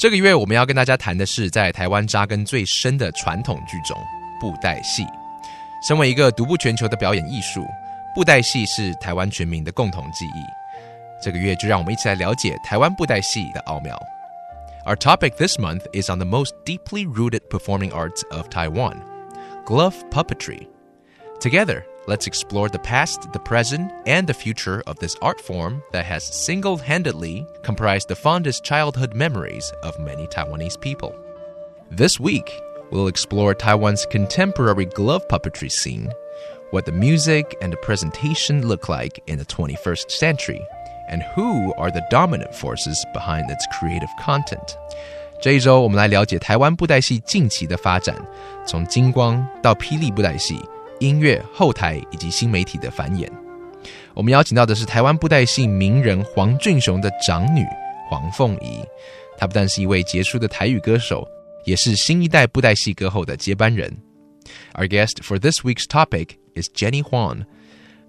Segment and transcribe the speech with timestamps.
[0.00, 3.94] 这个月我们要跟大家谈的是在台湾扎根最深的传统剧种——
[4.40, 5.04] 布袋戏。
[5.86, 7.66] 身为一个独步全球的表演艺术，
[8.14, 10.42] 布袋戏是台湾全民的共同记忆。
[11.22, 13.94] 这个月就让我们一起来了解台湾布袋戏的奥妙。
[14.86, 18.96] Our topic this month is on the most deeply rooted performing arts of Taiwan,
[19.66, 20.66] glove puppetry.
[21.39, 26.05] Together, let's explore the past, the present, and the future of this art form that
[26.05, 31.13] has single handedly comprised the fondest childhood memories of many Taiwanese people.
[31.91, 32.51] This week,
[32.89, 36.11] we'll explore Taiwan's contemporary glove puppetry scene,
[36.71, 40.65] what the music and the presentation look like in the 21st century,
[41.09, 44.77] and who are the dominant forces behind its creative content.
[45.39, 48.15] 这一周，我们来了解台湾布袋戏近期的发展，
[48.65, 50.59] 从金光到霹雳布袋戏。
[51.00, 53.28] 音乐、后台以及新媒体的繁衍。
[54.14, 57.64] 我们邀请到的是台湾布袋戏名人黄俊雄的长女
[58.08, 58.80] 黄凤仪，
[59.36, 61.26] 她不但是一位杰出的台语歌手，
[61.64, 63.90] 也是新一代布袋戏歌后的接班人。
[64.74, 67.44] Our guest for this week's topic is Jenny Huang,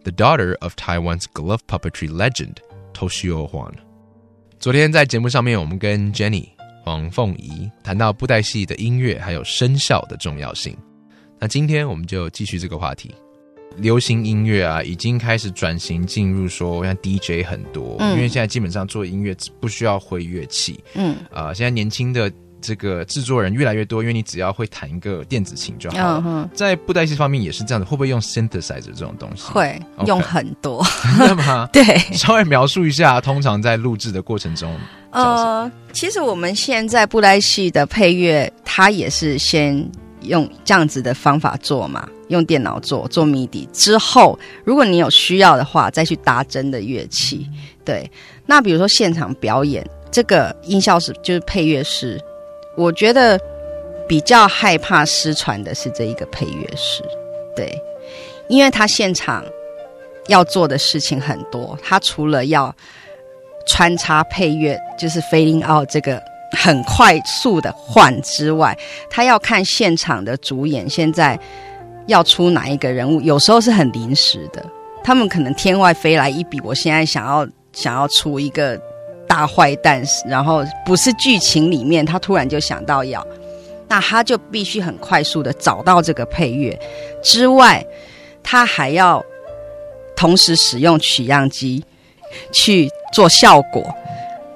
[0.03, 2.55] the daughter of Taiwan's glove puppetry legend
[2.93, 3.73] Toshio Huang。
[4.59, 6.49] 昨天在节目上面，我们跟 Jenny
[6.83, 10.75] 黄凤仪谈到布袋戏的音乐还有声效的重要性。
[11.41, 13.11] 那今天我们就继续这个话题。
[13.77, 20.79] 流行音乐啊，已经开始转型进入说，像 DJ 很多，因为现在基本上做音乐不需要会乐器。
[20.93, 22.31] 嗯，啊，现在年轻的
[22.61, 26.47] 这个制作人越来越多，因为你只要会弹一个电子琴就好了。
[26.53, 29.43] 在布袋戏方面也是这样子，会不会用 synthesizer 这种东西？
[29.51, 30.85] 会用很多，
[31.17, 31.67] 对吗？
[31.73, 34.77] 对，稍微描述一下，通常在录制的过程中，
[35.09, 39.89] 呃，其实我们现在布袋戏的配乐，它也是先。
[40.23, 42.07] 用这样子的方法做嘛？
[42.29, 47.45] 用电脑做做谜底之后，如果你有需要的话，再去搭真的乐器。
[47.83, 48.09] 对，
[48.45, 52.17] 那比如说现场表演，这个音效师就是配乐师，
[52.77, 53.37] 我觉得
[54.07, 57.03] 比较害怕失传的是这一个配乐师。
[57.55, 57.77] 对，
[58.47, 59.43] 因为他现场
[60.27, 62.73] 要做的事情很多，他除了要
[63.67, 66.30] 穿插配乐，就是 fading out 这个。
[66.51, 68.77] 很快速的换之外，
[69.09, 71.39] 他要看现场的主演现在
[72.07, 74.63] 要出哪一个人物，有时候是很临时的。
[75.03, 78.79] 他们可能天外飞来一笔，我现在想要想要出一个
[79.27, 83.25] 大坏蛋，然后不是剧情里面，他突然就想到要，
[83.87, 86.77] 那他就必须很快速的找到这个配乐
[87.23, 87.83] 之外，
[88.43, 89.23] 他还要
[90.15, 91.83] 同时使用取样机
[92.51, 93.83] 去做效果。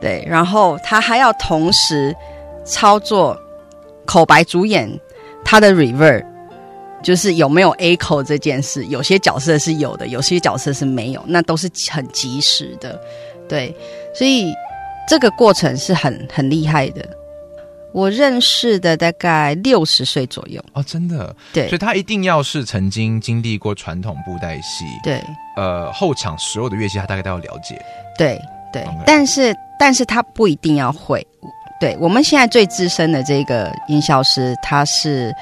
[0.02, 2.16] 对，然后他还要同时
[2.64, 3.40] 操作
[4.06, 4.90] 口白主演
[5.44, 6.24] 他的 reverb，
[7.02, 13.00] 就是有没有 echo 这件事，有些角色是有的，有些角色是没有，那都是很及时的。
[13.48, 13.76] 对，
[14.14, 14.54] 所以
[15.08, 17.08] 这个过程是很很厉害的。
[17.92, 25.24] 我认识的大概六十岁左右哦，真的，对，所以他一定要是曾经经历过传统布袋戏，对，
[25.56, 27.80] 呃，后场所有的乐器他大概都要了解，
[28.18, 28.40] 对
[28.74, 29.56] 对，但是。
[29.80, 31.26] 但是他不一定要会，
[31.80, 35.34] 对我们现在最资深的这个音效师，他是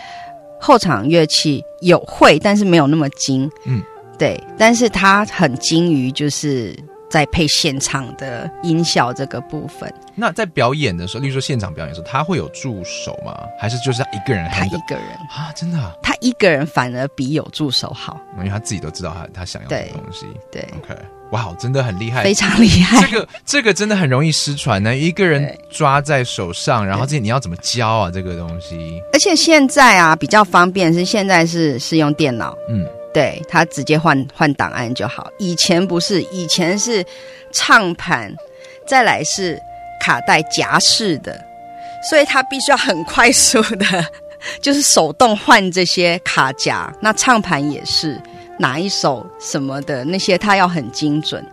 [0.59, 3.81] 后场乐器有会，但是没有那么精，嗯，
[4.17, 6.75] 对，但是他很精于就是
[7.13, 9.93] 在配现场的音效这个部分。
[10.15, 13.37] 那在表演的时候，例如说现场表演的时候，他会有助手吗？
[13.59, 14.49] 还是就是他一个人？
[14.49, 20.25] 他一个人啊，真的，他一个人反而比有助手好，因为他自己都知道他他想要的东西。
[20.51, 20.99] 对，OK。
[21.31, 23.07] 哇，真的很厉害，非常厉害。
[23.07, 28.11] 这个这个真的很容易失传呢，一个人抓在手上，然后这你要怎么教啊？
[28.11, 29.01] 这个东西。
[29.13, 35.29] 而且现在啊，比较方便是现在是是用电脑，嗯，对他直接换换档案就好。
[35.37, 37.05] 以前不是，以前是
[37.51, 38.33] 唱盘，
[38.87, 39.59] 再来是
[40.01, 41.39] 卡带夹式的，
[42.09, 43.85] 所以他必须要很快速的，
[44.61, 46.91] 就是手动换这些卡夹。
[47.01, 48.21] 那唱盘也是。
[48.59, 51.43] 哪一首什么的那些，他要很精准。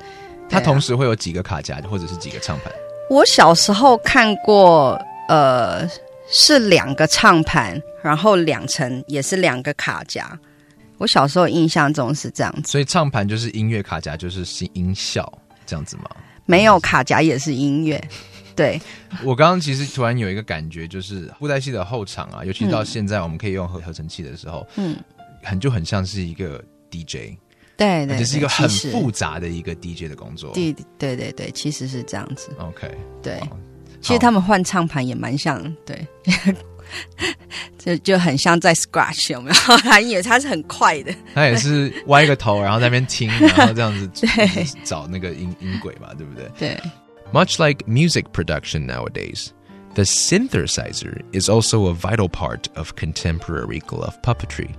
[0.50, 2.70] 他同时会有几个卡夹，或者是几个唱盘。
[3.08, 5.88] 我小时候看过，呃，
[6.28, 10.38] 是两个唱盘，然后两层也是两个卡夹。
[11.00, 12.70] 我小时候印象中是这样子。
[12.70, 15.32] 所以唱盘就是音乐，卡夹就是音音效
[15.66, 16.04] 这样子吗？
[16.44, 18.00] 没有卡夹也是音乐。
[18.54, 18.78] 对，
[19.24, 24.94] 我刚刚其实突然有一个感觉，就是布袋戏的后场啊，尤其到现在我们可以用合合成器的时候，嗯，
[25.42, 27.38] 很就很像是一个 DJ，
[27.78, 30.52] 对对，这是一个很复杂的一个 DJ 的工作。
[30.52, 32.50] 对对对对，其实是这样子。
[32.58, 32.90] OK，
[33.22, 33.40] 对，
[34.02, 36.06] 其实他们换唱盘也蛮像，对，
[37.79, 39.77] 就就很像在 scratch 有没有？
[39.77, 46.79] 他以为他是很快的，他也是歪个头，然后在那边听，然后这样子 对找那个音音轨嘛，对不对 对。
[47.33, 49.49] ？Much like music production nowadays,
[49.95, 54.69] the synthesizer is also a vital part of contemporary glove puppetry.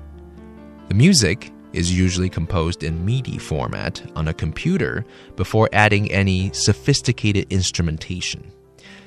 [0.89, 5.05] The music is usually composed in MIDI format on a computer
[5.37, 8.45] before adding any sophisticated instrumentation.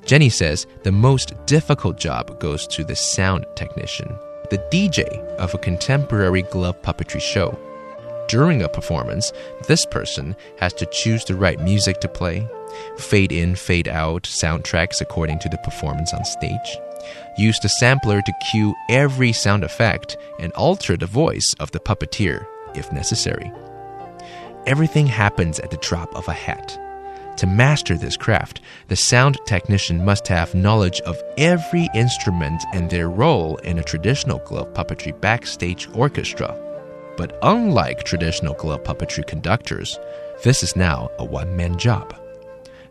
[0.05, 4.19] Jenny says the most difficult job goes to the sound technician,
[4.51, 5.07] the DJ
[5.37, 7.59] of a contemporary glove puppetry show.
[8.29, 9.33] During a performance,
[9.67, 12.47] this person has to choose the right music to play,
[12.99, 16.79] fade in, fade out soundtracks according to the performance on stage,
[17.39, 22.47] use the sampler to cue every sound effect, and alter the voice of the puppeteer
[22.75, 23.51] if necessary.
[24.67, 26.79] Everything happens at the drop of a hat.
[27.39, 33.09] To master this craft, the sound technician must have knowledge of every instrument and their
[33.09, 36.57] role in a traditional glove puppetry backstage orchestra.
[37.17, 39.99] But unlike traditional glove puppetry conductors,
[40.45, 42.15] this is now a one man job.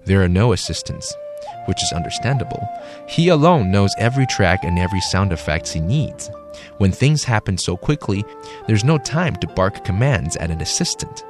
[0.06, 1.14] There are no assistants,
[1.66, 2.68] which is understandable.
[3.08, 6.30] He alone knows every track and every sound effects he needs.
[6.80, 8.26] When things happen so quickly,
[8.68, 11.24] there's no time to bark commands at an assistant.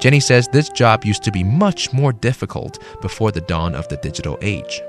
[0.00, 3.96] Jenny says this job used to be much more difficult before the dawn of the
[3.96, 4.82] digital age.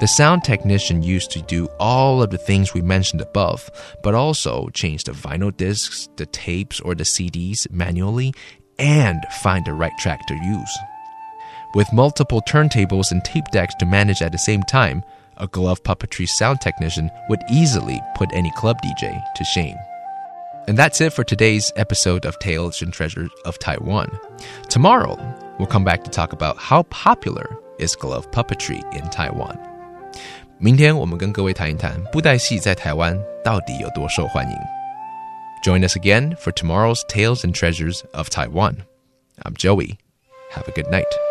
[0.00, 3.70] The sound technician used to do all of the things we mentioned above,
[4.02, 8.34] but also change the vinyl discs, the tapes, or the CDs manually
[8.78, 10.78] and find the right track to use.
[11.74, 15.04] With multiple turntables and tape decks to manage at the same time,
[15.36, 19.76] a glove puppetry sound technician would easily put any club DJ to shame.
[20.67, 24.09] And that's it for today's episode of Tales and Treasures of Taiwan.
[24.67, 25.17] Tomorrow,
[25.59, 29.57] we'll come back to talk about how popular is glove puppetry in Taiwan.
[30.57, 34.57] 明天我们跟各位谈一谈布袋戏在台湾到底有多受欢迎。
[35.63, 38.77] Join us again for tomorrow's Tales and Treasures of Taiwan.
[39.43, 39.97] I'm Joey.
[40.53, 41.28] Have a good night.